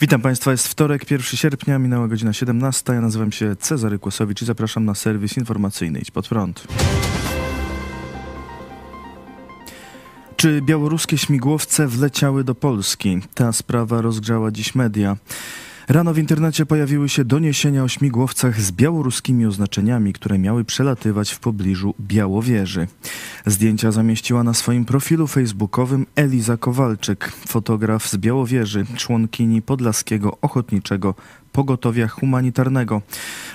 Witam 0.00 0.20
Państwa, 0.20 0.50
jest 0.50 0.68
wtorek, 0.68 1.10
1 1.10 1.24
sierpnia, 1.24 1.78
minęła 1.78 2.08
godzina 2.08 2.32
17. 2.32 2.92
Ja 2.92 3.00
nazywam 3.00 3.32
się 3.32 3.56
Cezary 3.56 3.98
Kłosowicz 3.98 4.42
i 4.42 4.44
zapraszam 4.44 4.84
na 4.84 4.94
serwis 4.94 5.36
informacyjny 5.36 5.98
Idź 5.98 6.10
Pod 6.10 6.28
Prąd. 6.28 6.66
Czy 10.36 10.62
białoruskie 10.62 11.18
śmigłowce 11.18 11.86
wleciały 11.86 12.44
do 12.44 12.54
Polski? 12.54 13.20
Ta 13.34 13.52
sprawa 13.52 14.00
rozgrzała 14.00 14.50
dziś 14.50 14.74
media. 14.74 15.16
Rano 15.88 16.14
w 16.14 16.18
internecie 16.18 16.66
pojawiły 16.66 17.08
się 17.08 17.24
doniesienia 17.24 17.84
o 17.84 17.88
śmigłowcach 17.88 18.60
z 18.60 18.72
białoruskimi 18.72 19.46
oznaczeniami, 19.46 20.12
które 20.12 20.38
miały 20.38 20.64
przelatywać 20.64 21.32
w 21.32 21.40
pobliżu 21.40 21.94
Białowieży. 22.00 22.86
Zdjęcia 23.46 23.92
zamieściła 23.92 24.42
na 24.42 24.54
swoim 24.54 24.84
profilu 24.84 25.26
facebookowym 25.26 26.06
Eliza 26.16 26.56
Kowalczyk, 26.56 27.32
fotograf 27.48 28.08
z 28.08 28.16
Białowieży, 28.16 28.86
członkini 28.96 29.62
Podlaskiego 29.62 30.38
Ochotniczego 30.40 31.14
Pogotowia 31.52 32.08
Humanitarnego, 32.08 33.02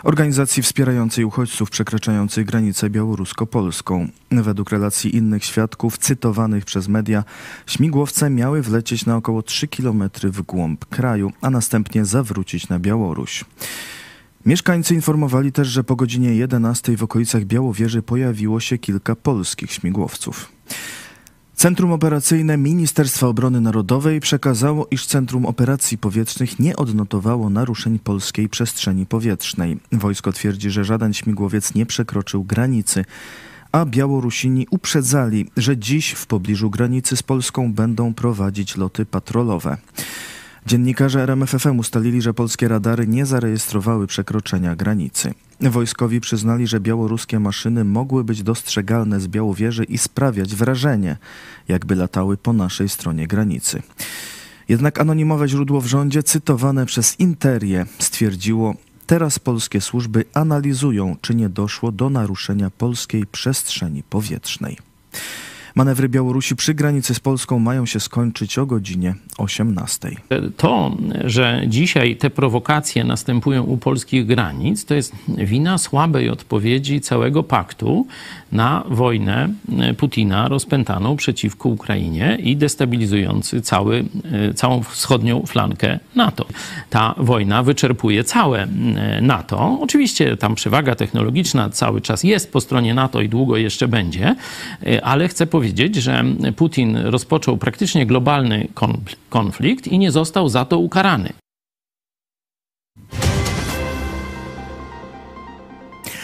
organizacji 0.03 0.63
wspierającej 0.63 1.25
uchodźców 1.25 1.69
przekraczających 1.69 2.45
granicę 2.45 2.89
białorusko-polską. 2.89 4.07
Według 4.31 4.69
relacji 4.69 5.15
innych 5.15 5.45
świadków 5.45 5.97
cytowanych 5.97 6.65
przez 6.65 6.87
media, 6.87 7.23
śmigłowce 7.67 8.29
miały 8.29 8.61
wlecieć 8.61 9.05
na 9.05 9.15
około 9.15 9.41
3 9.43 9.67
km 9.67 10.09
w 10.23 10.41
głąb 10.41 10.85
kraju, 10.85 11.31
a 11.41 11.49
następnie 11.49 12.05
zawrócić 12.05 12.69
na 12.69 12.79
Białoruś. 12.79 13.45
Mieszkańcy 14.45 14.95
informowali 14.95 15.51
też, 15.51 15.67
że 15.67 15.83
po 15.83 15.95
godzinie 15.95 16.35
11 16.35 16.97
w 16.97 17.03
okolicach 17.03 17.45
Białowieży 17.45 18.01
pojawiło 18.01 18.59
się 18.59 18.77
kilka 18.77 19.15
polskich 19.15 19.71
śmigłowców. 19.71 20.51
Centrum 21.55 21.91
Operacyjne 21.91 22.57
Ministerstwa 22.57 23.27
Obrony 23.27 23.61
Narodowej 23.61 24.19
przekazało, 24.19 24.87
iż 24.91 25.05
Centrum 25.05 25.45
Operacji 25.45 25.97
Powietrznych 25.97 26.59
nie 26.59 26.75
odnotowało 26.75 27.49
naruszeń 27.49 27.99
polskiej 27.99 28.49
przestrzeni 28.49 29.05
powietrznej. 29.05 29.79
Wojsko 29.91 30.31
twierdzi, 30.31 30.71
że 30.71 30.83
żaden 30.83 31.13
śmigłowiec 31.13 31.75
nie 31.75 31.85
przekroczył 31.85 32.43
granicy, 32.43 33.05
a 33.71 33.85
Białorusini 33.85 34.67
uprzedzali, 34.71 35.51
że 35.57 35.77
dziś 35.77 36.11
w 36.11 36.27
pobliżu 36.27 36.69
granicy 36.69 37.17
z 37.17 37.23
Polską 37.23 37.73
będą 37.73 38.13
prowadzić 38.13 38.77
loty 38.77 39.05
patrolowe. 39.05 39.77
Dziennikarze 40.65 41.23
RMFFM 41.23 41.79
ustalili, 41.79 42.21
że 42.21 42.33
polskie 42.33 42.67
radary 42.67 43.07
nie 43.07 43.25
zarejestrowały 43.25 44.07
przekroczenia 44.07 44.75
granicy. 44.75 45.33
Wojskowi 45.61 46.21
przyznali, 46.21 46.67
że 46.67 46.79
białoruskie 46.79 47.39
maszyny 47.39 47.83
mogły 47.83 48.23
być 48.23 48.43
dostrzegalne 48.43 49.19
z 49.19 49.27
Białowieży 49.27 49.83
i 49.83 49.97
sprawiać 49.97 50.55
wrażenie, 50.55 51.17
jakby 51.67 51.95
latały 51.95 52.37
po 52.37 52.53
naszej 52.53 52.89
stronie 52.89 53.27
granicy. 53.27 53.81
Jednak 54.69 55.01
anonimowe 55.01 55.47
źródło 55.47 55.81
w 55.81 55.85
rządzie, 55.85 56.23
cytowane 56.23 56.85
przez 56.85 57.19
Interię, 57.19 57.85
stwierdziło, 57.99 58.75
teraz 59.07 59.39
polskie 59.39 59.81
służby 59.81 60.25
analizują, 60.33 61.15
czy 61.21 61.35
nie 61.35 61.49
doszło 61.49 61.91
do 61.91 62.09
naruszenia 62.09 62.69
polskiej 62.69 63.25
przestrzeni 63.25 64.03
powietrznej. 64.03 64.77
Manewry 65.75 66.09
Białorusi 66.09 66.55
przy 66.55 66.73
granicy 66.73 67.13
z 67.13 67.19
Polską 67.19 67.59
mają 67.59 67.85
się 67.85 67.99
skończyć 67.99 68.57
o 68.57 68.65
godzinie 68.65 69.15
18. 69.37 70.09
To, 70.57 70.97
że 71.25 71.61
dzisiaj 71.67 72.15
te 72.15 72.29
prowokacje 72.29 73.03
następują 73.03 73.63
u 73.63 73.77
polskich 73.77 74.25
granic, 74.25 74.85
to 74.85 74.93
jest 74.95 75.15
wina 75.27 75.77
słabej 75.77 76.29
odpowiedzi 76.29 77.01
całego 77.01 77.43
paktu 77.43 78.07
na 78.51 78.83
wojnę 78.89 79.49
Putina 79.97 80.47
rozpętaną 80.47 81.15
przeciwko 81.15 81.69
Ukrainie 81.69 82.37
i 82.43 82.57
destabilizujący 82.57 83.61
cały, 83.61 84.05
całą 84.55 84.83
wschodnią 84.83 85.43
flankę 85.45 85.99
NATO. 86.15 86.45
Ta 86.89 87.15
wojna 87.17 87.63
wyczerpuje 87.63 88.23
całe 88.23 88.67
NATO. 89.21 89.79
Oczywiście 89.81 90.37
tam 90.37 90.55
przewaga 90.55 90.95
technologiczna 90.95 91.69
cały 91.69 92.01
czas 92.01 92.23
jest 92.23 92.51
po 92.51 92.61
stronie 92.61 92.93
NATO 92.93 93.21
i 93.21 93.29
długo 93.29 93.57
jeszcze 93.57 93.87
będzie, 93.87 94.35
ale 95.03 95.27
chcę 95.27 95.47
powiedzieć, 95.47 95.60
powiedzieć, 95.61 95.95
że 95.95 96.23
Putin 96.55 96.97
rozpoczął 96.97 97.57
praktycznie 97.57 98.05
globalny 98.05 98.67
konflikt 99.29 99.87
i 99.87 99.99
nie 99.99 100.11
został 100.11 100.49
za 100.49 100.65
to 100.65 100.79
ukarany. 100.79 101.33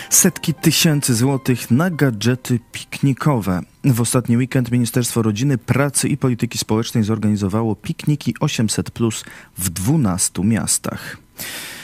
Setki 0.10 0.54
tysięcy 0.54 1.16
złotych 1.16 1.72
na 1.72 1.90
gadżety 1.90 2.60
piknikowe. 2.72 3.62
W 3.84 4.02
ostatni 4.02 4.38
weekend 4.38 4.72
Ministerstwo 4.72 5.22
Rodziny, 5.22 5.58
Pracy 5.58 6.08
i 6.08 6.18
Polityki 6.18 6.58
Społecznej 6.58 7.04
zorganizowało 7.04 7.76
pikniki 7.76 8.34
800 8.40 8.92
plus 8.92 9.24
w 9.58 9.70
12 9.70 10.44
miastach. 10.44 11.18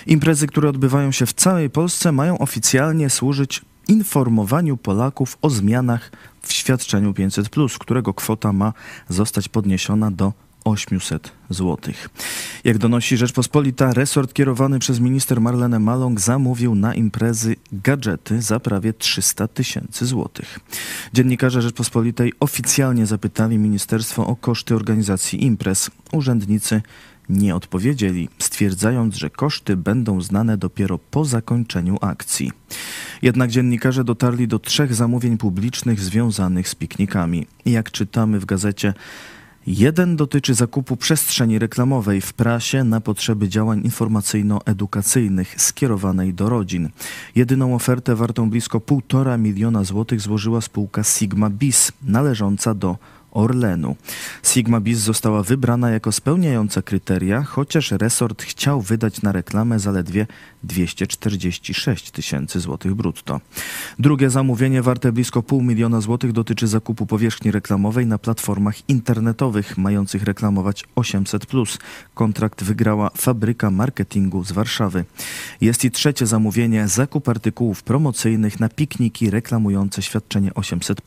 Imprezy, 0.07 0.47
które 0.47 0.69
odbywają 0.69 1.11
się 1.11 1.25
w 1.25 1.33
całej 1.33 1.69
Polsce, 1.69 2.11
mają 2.11 2.37
oficjalnie 2.37 3.09
służyć 3.09 3.61
informowaniu 3.87 4.77
Polaków 4.77 5.37
o 5.41 5.49
zmianach 5.49 6.11
w 6.41 6.53
świadczeniu 6.53 7.13
500, 7.13 7.49
którego 7.79 8.13
kwota 8.13 8.53
ma 8.53 8.73
zostać 9.09 9.49
podniesiona 9.49 10.11
do 10.11 10.33
800 10.65 11.31
zł. 11.49 11.93
Jak 12.63 12.77
donosi 12.77 13.17
Rzeczpospolita, 13.17 13.93
resort 13.93 14.33
kierowany 14.33 14.79
przez 14.79 14.99
minister 14.99 15.41
Marlenę 15.41 15.79
Maląg 15.79 16.19
zamówił 16.19 16.75
na 16.75 16.95
imprezy 16.95 17.55
gadżety 17.71 18.41
za 18.41 18.59
prawie 18.59 18.93
300 18.93 19.47
tysięcy 19.47 20.05
złotych. 20.05 20.59
Dziennikarze 21.13 21.61
Rzeczpospolitej 21.61 22.33
oficjalnie 22.39 23.05
zapytali 23.05 23.57
ministerstwo 23.57 24.27
o 24.27 24.35
koszty 24.35 24.75
organizacji 24.75 25.45
imprez. 25.45 25.91
Urzędnicy 26.11 26.81
nie 27.29 27.55
odpowiedzieli, 27.55 28.29
stwierdzając, 28.39 29.15
że 29.15 29.29
koszty 29.29 29.77
będą 29.77 30.21
znane 30.21 30.57
dopiero 30.57 30.97
po 30.97 31.25
zakończeniu 31.25 31.97
akcji. 32.01 32.51
Jednak 33.23 33.49
dziennikarze 33.49 34.03
dotarli 34.03 34.47
do 34.47 34.59
trzech 34.59 34.95
zamówień 34.95 35.37
publicznych 35.37 35.99
związanych 35.99 36.69
z 36.69 36.75
piknikami. 36.75 37.47
Jak 37.65 37.91
czytamy 37.91 38.39
w 38.39 38.45
gazecie, 38.45 38.93
Jeden 39.67 40.15
dotyczy 40.15 40.53
zakupu 40.53 40.97
przestrzeni 40.97 41.59
reklamowej 41.59 42.21
w 42.21 42.33
prasie 42.33 42.83
na 42.83 43.01
potrzeby 43.01 43.49
działań 43.49 43.81
informacyjno-edukacyjnych 43.81 45.61
skierowanej 45.61 46.33
do 46.33 46.49
rodzin. 46.49 46.89
Jedyną 47.35 47.75
ofertę 47.75 48.15
wartą 48.15 48.49
blisko 48.49 48.79
1,5 48.79 49.39
miliona 49.39 49.83
złotych 49.83 50.21
złożyła 50.21 50.61
spółka 50.61 51.03
Sigma 51.03 51.49
Bis, 51.49 51.91
należąca 52.01 52.73
do 52.73 52.97
Orlenu. 53.33 53.95
Sigma 54.43 54.79
Bis 54.79 54.99
została 54.99 55.43
wybrana 55.43 55.89
jako 55.89 56.11
spełniająca 56.11 56.81
kryteria, 56.81 57.43
chociaż 57.43 57.91
resort 57.91 58.43
chciał 58.43 58.81
wydać 58.81 59.21
na 59.21 59.31
reklamę 59.31 59.79
zaledwie 59.79 60.27
246 60.63 62.11
tysięcy 62.11 62.59
złotych 62.59 62.93
brutto. 62.93 63.41
Drugie 63.99 64.29
zamówienie 64.29 64.81
warte 64.81 65.11
blisko 65.11 65.43
pół 65.43 65.61
miliona 65.61 66.01
złotych 66.01 66.31
dotyczy 66.31 66.67
zakupu 66.67 67.05
powierzchni 67.05 67.51
reklamowej 67.51 68.05
na 68.05 68.17
platformach 68.17 68.89
internetowych 68.89 69.77
mających 69.77 70.23
reklamować 70.23 70.83
800. 70.95 71.47
Kontrakt 72.13 72.63
wygrała 72.63 73.09
fabryka 73.17 73.71
marketingu 73.71 74.43
z 74.43 74.51
Warszawy. 74.51 75.05
Jest 75.61 75.85
i 75.85 75.91
trzecie 75.91 76.27
zamówienie 76.27 76.87
zakup 76.87 77.29
artykułów 77.29 77.83
promocyjnych 77.83 78.59
na 78.59 78.69
pikniki 78.69 79.29
reklamujące 79.29 80.01
świadczenie 80.01 80.53
800. 80.53 81.01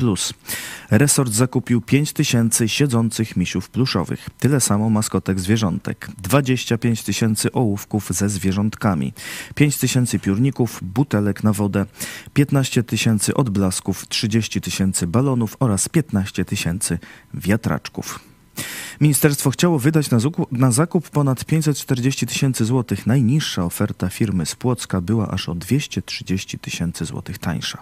Resort 0.90 1.32
zakupił 1.32 1.80
5 1.80 2.12
tysięcy 2.16 2.68
siedzących 2.68 3.36
misiów 3.36 3.70
pluszowych, 3.70 4.28
tyle 4.38 4.60
samo 4.60 4.90
maskotek 4.90 5.40
zwierzątek, 5.40 6.08
25 6.22 7.02
tysięcy 7.02 7.52
ołówków 7.52 8.08
ze 8.10 8.28
zwierzątkami, 8.28 9.12
5 9.54 9.76
tysięcy 9.76 10.18
piórników, 10.18 10.80
butelek 10.82 11.44
na 11.44 11.52
wodę, 11.52 11.86
15 12.34 12.82
tysięcy 12.82 13.34
odblasków, 13.34 14.08
30 14.08 14.60
tysięcy 14.60 15.06
balonów 15.06 15.56
oraz 15.60 15.88
15 15.88 16.44
tysięcy 16.44 16.98
wiatraczków. 17.34 18.20
Ministerstwo 19.00 19.50
chciało 19.50 19.78
wydać 19.78 20.10
na, 20.10 20.18
na 20.52 20.70
zakup 20.70 21.10
ponad 21.10 21.44
540 21.44 22.26
tysięcy 22.26 22.64
złotych. 22.64 23.06
Najniższa 23.06 23.64
oferta 23.64 24.08
firmy 24.08 24.46
z 24.46 24.54
Płocka 24.54 25.00
była 25.00 25.28
aż 25.28 25.48
o 25.48 25.54
230 25.54 26.58
tysięcy 26.58 27.04
złotych 27.04 27.38
tańsza. 27.38 27.78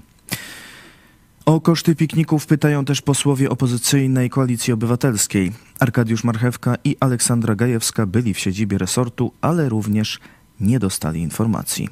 O 1.47 1.61
koszty 1.61 1.95
pikników 1.97 2.47
pytają 2.47 2.85
też 2.85 3.03
posłowie 3.03 3.51
opozycyjnej 3.51 4.31
Koalicji 4.31 4.73
Obywatelskiej. 4.73 5.53
Arkadiusz 5.81 6.25
Marchewka 6.25 6.77
i 6.85 6.97
Aleksandra 7.01 7.55
Gajewska 7.55 8.07
byli 8.07 8.35
w 8.35 8.39
siedzibie 8.39 8.79
resortu, 8.79 9.33
ale 9.41 9.69
również 9.69 10.21
nie 10.61 10.79
dostali 10.79 11.21
informacji. 11.21 11.89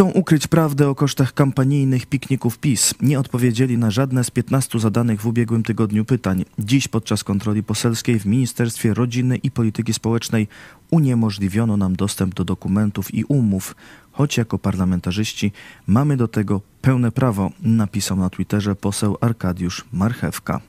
Chcą 0.00 0.10
ukryć 0.10 0.46
prawdę 0.46 0.88
o 0.88 0.94
kosztach 0.94 1.34
kampanijnych 1.34 2.06
pikników 2.06 2.58
PiS. 2.58 2.94
Nie 3.00 3.20
odpowiedzieli 3.20 3.78
na 3.78 3.90
żadne 3.90 4.24
z 4.24 4.30
15 4.30 4.80
zadanych 4.80 5.20
w 5.20 5.26
ubiegłym 5.26 5.62
tygodniu 5.62 6.04
pytań. 6.04 6.44
Dziś 6.58 6.88
podczas 6.88 7.24
kontroli 7.24 7.62
poselskiej 7.62 8.20
w 8.20 8.26
Ministerstwie 8.26 8.94
Rodziny 8.94 9.36
i 9.36 9.50
Polityki 9.50 9.94
Społecznej 9.94 10.48
uniemożliwiono 10.90 11.76
nam 11.76 11.96
dostęp 11.96 12.34
do 12.34 12.44
dokumentów 12.44 13.14
i 13.14 13.24
umów, 13.24 13.76
choć 14.12 14.36
jako 14.36 14.58
parlamentarzyści 14.58 15.52
mamy 15.86 16.16
do 16.16 16.28
tego 16.28 16.60
pełne 16.82 17.12
prawo, 17.12 17.50
napisał 17.62 18.16
na 18.16 18.30
Twitterze 18.30 18.74
poseł 18.74 19.16
Arkadiusz 19.20 19.84
Marchewka. 19.92 20.60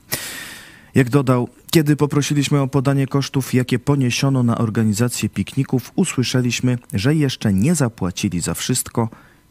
Jak 0.94 1.10
dodał, 1.10 1.48
Kiedy 1.72 1.96
poprosiliśmy 1.96 2.60
o 2.60 2.68
podanie 2.68 3.06
kosztów, 3.06 3.54
jakie 3.54 3.78
poniesiono 3.78 4.42
na 4.42 4.58
organizację 4.58 5.28
pikników, 5.28 5.92
usłyszeliśmy, 5.94 6.78
że 6.92 7.14
jeszcze 7.14 7.52
nie 7.52 7.74
zapłacili 7.74 8.40
za 8.40 8.54
wszystko 8.54 9.08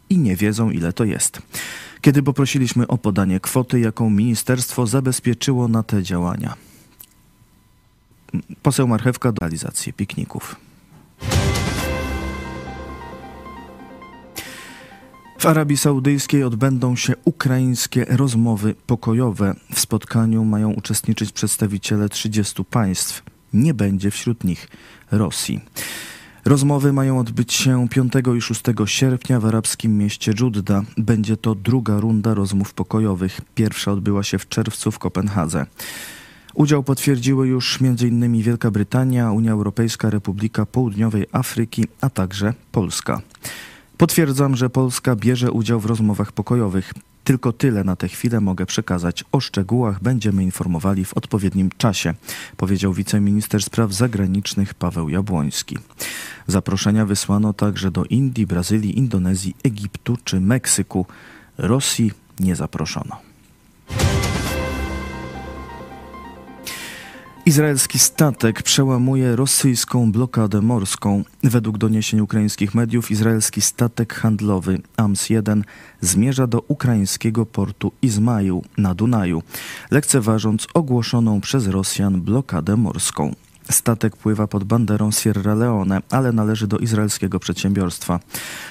i 0.09 0.17
nie 0.17 0.35
wiedzą, 0.35 0.69
ile 0.69 0.93
to 0.93 1.03
jest. 1.03 1.41
Kiedy 2.01 2.23
poprosiliśmy 2.23 2.87
o 2.87 2.97
podanie 2.97 3.39
kwoty, 3.39 3.79
jaką 3.79 4.09
ministerstwo 4.09 4.87
zabezpieczyło 4.87 5.67
na 5.67 5.83
te 5.83 6.03
działania. 6.03 6.53
Poseł 8.63 8.87
Marchewka 8.87 9.31
do 9.31 9.39
realizacji 9.39 9.93
pikników. 9.93 10.55
W 15.41 15.45
Arabii 15.45 15.77
Saudyjskiej 15.77 16.43
odbędą 16.43 16.95
się 16.95 17.13
ukraińskie 17.25 18.05
rozmowy 18.09 18.75
pokojowe. 18.87 19.55
W 19.73 19.79
spotkaniu 19.79 20.45
mają 20.45 20.73
uczestniczyć 20.73 21.31
przedstawiciele 21.31 22.09
30 22.09 22.65
państw. 22.65 23.23
Nie 23.53 23.73
będzie 23.73 24.11
wśród 24.11 24.43
nich 24.43 24.67
Rosji. 25.11 25.59
Rozmowy 26.45 26.93
mają 26.93 27.19
odbyć 27.19 27.53
się 27.53 27.87
5 27.89 28.13
i 28.37 28.41
6 28.41 28.61
sierpnia 28.85 29.39
w 29.39 29.45
arabskim 29.45 29.97
mieście 29.97 30.33
Dżudda. 30.33 30.83
Będzie 30.97 31.37
to 31.37 31.55
druga 31.55 31.99
runda 31.99 32.33
rozmów 32.33 32.73
pokojowych. 32.73 33.41
Pierwsza 33.55 33.91
odbyła 33.91 34.23
się 34.23 34.39
w 34.39 34.49
czerwcu 34.49 34.91
w 34.91 34.99
Kopenhadze. 34.99 35.65
Udział 36.53 36.83
potwierdziły 36.83 37.47
już 37.47 37.79
m.in. 37.81 38.41
Wielka 38.41 38.71
Brytania, 38.71 39.31
Unia 39.31 39.51
Europejska, 39.51 40.09
Republika 40.09 40.65
Południowej 40.65 41.25
Afryki, 41.31 41.85
a 42.01 42.09
także 42.09 42.53
Polska. 42.71 43.21
Potwierdzam, 44.01 44.55
że 44.55 44.69
Polska 44.69 45.15
bierze 45.15 45.51
udział 45.51 45.79
w 45.79 45.85
rozmowach 45.85 46.31
pokojowych. 46.31 46.93
Tylko 47.23 47.53
tyle 47.53 47.83
na 47.83 47.95
tę 47.95 48.07
chwilę 48.07 48.39
mogę 48.39 48.65
przekazać. 48.65 49.23
O 49.31 49.39
szczegółach 49.39 50.01
będziemy 50.03 50.43
informowali 50.43 51.05
w 51.05 51.17
odpowiednim 51.17 51.69
czasie, 51.77 52.13
powiedział 52.57 52.93
wiceminister 52.93 53.63
spraw 53.63 53.93
zagranicznych 53.93 54.73
Paweł 54.73 55.09
Jabłoński. 55.09 55.77
Zaproszenia 56.47 57.05
wysłano 57.05 57.53
także 57.53 57.91
do 57.91 58.05
Indii, 58.05 58.47
Brazylii, 58.47 58.97
Indonezji, 58.97 59.55
Egiptu 59.63 60.17
czy 60.23 60.39
Meksyku. 60.39 61.05
Rosji 61.57 62.11
nie 62.39 62.55
zaproszono. 62.55 63.30
Izraelski 67.51 67.99
statek 67.99 68.63
przełamuje 68.63 69.35
rosyjską 69.35 70.11
blokadę 70.11 70.61
morską. 70.61 71.23
Według 71.43 71.77
doniesień 71.77 72.19
ukraińskich 72.19 72.75
mediów 72.75 73.11
izraelski 73.11 73.61
statek 73.61 74.13
handlowy 74.13 74.81
AMS-1 74.97 75.61
zmierza 76.01 76.47
do 76.47 76.61
ukraińskiego 76.67 77.45
portu 77.45 77.91
Izmaju 78.01 78.63
na 78.77 78.95
Dunaju, 78.95 79.43
lekceważąc 79.91 80.67
ogłoszoną 80.73 81.41
przez 81.41 81.67
Rosjan 81.67 82.21
blokadę 82.21 82.77
morską. 82.77 83.35
Statek 83.71 84.15
pływa 84.17 84.47
pod 84.47 84.63
banderą 84.63 85.11
Sierra 85.11 85.55
Leone, 85.55 86.01
ale 86.09 86.31
należy 86.31 86.67
do 86.67 86.77
izraelskiego 86.77 87.39
przedsiębiorstwa. 87.39 88.19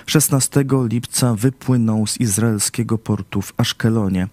16 0.06 0.64
lipca 0.88 1.34
wypłynął 1.34 2.06
z 2.06 2.20
izraelskiego 2.20 2.98
portu 2.98 3.42
w 3.42 3.52
Aszkelonie. 3.56 4.28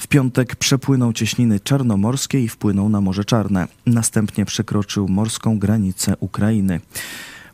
W 0.00 0.06
piątek 0.06 0.56
przepłynął 0.56 1.12
cieśniny 1.12 1.60
czarnomorskie 1.60 2.40
i 2.40 2.48
wpłynął 2.48 2.88
na 2.88 3.00
Morze 3.00 3.24
Czarne. 3.24 3.68
Następnie 3.86 4.44
przekroczył 4.44 5.08
morską 5.08 5.58
granicę 5.58 6.16
Ukrainy. 6.20 6.80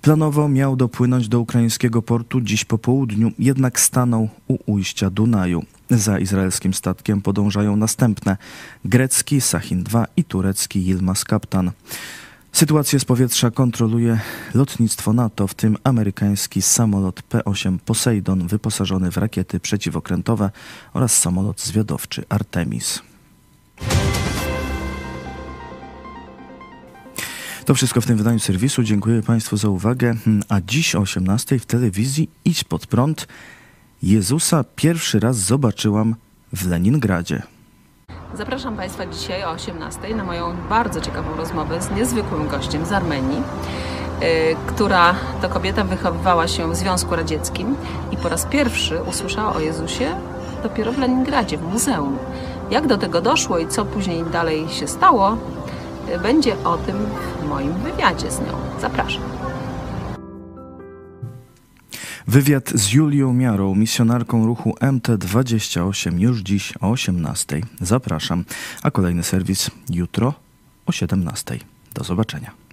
Planowo 0.02 0.48
miał 0.48 0.76
dopłynąć 0.76 1.28
do 1.28 1.40
ukraińskiego 1.40 2.02
portu 2.02 2.40
dziś 2.40 2.64
po 2.64 2.78
południu, 2.78 3.32
jednak 3.38 3.80
stanął 3.80 4.28
u 4.48 4.58
ujścia 4.66 5.10
Dunaju. 5.10 5.62
Za 5.90 6.18
izraelskim 6.18 6.74
statkiem 6.74 7.22
podążają 7.22 7.76
następne 7.76 8.36
grecki 8.84 9.40
Sahin 9.40 9.84
II 9.94 10.04
i 10.16 10.24
turecki 10.24 10.80
Yilmaz 10.80 11.24
Kaptan. 11.24 11.70
Sytuację 12.56 13.00
z 13.00 13.04
powietrza 13.04 13.50
kontroluje 13.50 14.20
lotnictwo 14.54 15.12
NATO, 15.12 15.46
w 15.46 15.54
tym 15.54 15.76
amerykański 15.84 16.62
samolot 16.62 17.22
P-8 17.22 17.78
Poseidon 17.78 18.46
wyposażony 18.46 19.10
w 19.10 19.16
rakiety 19.16 19.60
przeciwokrętowe 19.60 20.50
oraz 20.94 21.18
samolot 21.18 21.60
zwiadowczy 21.60 22.24
Artemis. 22.28 23.02
To 27.64 27.74
wszystko 27.74 28.00
w 28.00 28.06
tym 28.06 28.16
wydaniu 28.16 28.38
serwisu. 28.38 28.82
Dziękuję 28.82 29.22
Państwu 29.22 29.56
za 29.56 29.68
uwagę. 29.68 30.14
A 30.48 30.60
dziś 30.60 30.94
o 30.94 30.98
18 30.98 31.58
w 31.58 31.66
telewizji 31.66 32.30
Idź 32.44 32.64
pod 32.64 32.86
prąd. 32.86 33.28
Jezusa 34.02 34.64
pierwszy 34.76 35.20
raz 35.20 35.36
zobaczyłam 35.36 36.14
w 36.52 36.66
Leningradzie. 36.66 37.55
Zapraszam 38.36 38.76
Państwa 38.76 39.06
dzisiaj 39.06 39.44
o 39.44 39.50
18 39.50 40.14
na 40.14 40.24
moją 40.24 40.56
bardzo 40.68 41.00
ciekawą 41.00 41.36
rozmowę 41.36 41.82
z 41.82 41.90
niezwykłym 41.90 42.48
gościem 42.48 42.86
z 42.86 42.92
Armenii, 42.92 43.42
yy, 44.20 44.26
która 44.66 45.14
to 45.42 45.48
kobieta 45.48 45.84
wychowywała 45.84 46.48
się 46.48 46.70
w 46.70 46.76
Związku 46.76 47.16
Radzieckim 47.16 47.76
i 48.10 48.16
po 48.16 48.28
raz 48.28 48.46
pierwszy 48.46 49.02
usłyszała 49.02 49.54
o 49.54 49.60
Jezusie 49.60 50.16
dopiero 50.62 50.92
w 50.92 50.98
Leningradzie, 50.98 51.58
w 51.58 51.62
muzeum. 51.62 52.18
Jak 52.70 52.86
do 52.86 52.98
tego 52.98 53.20
doszło 53.20 53.58
i 53.58 53.68
co 53.68 53.84
później 53.84 54.24
dalej 54.24 54.68
się 54.68 54.88
stało, 54.88 55.36
yy, 56.08 56.18
będzie 56.18 56.56
o 56.64 56.76
tym 56.76 56.96
w 57.42 57.48
moim 57.48 57.72
wywiadzie 57.72 58.30
z 58.30 58.40
nią. 58.40 58.52
Zapraszam. 58.80 59.22
Wywiad 62.28 62.70
z 62.74 62.92
Julią 62.92 63.32
Miarą, 63.32 63.74
misjonarką 63.74 64.46
ruchu 64.46 64.74
MT28, 64.80 66.20
już 66.20 66.40
dziś 66.40 66.74
o 66.80 66.90
18. 66.90 67.60
Zapraszam, 67.80 68.44
a 68.82 68.90
kolejny 68.90 69.22
serwis 69.22 69.70
jutro 69.90 70.34
o 70.86 70.92
17. 70.92 71.58
Do 71.94 72.04
zobaczenia. 72.04 72.65